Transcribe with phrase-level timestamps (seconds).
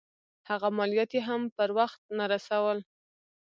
[0.49, 2.77] هغه مالیات یې هم پر وخت نه رسول.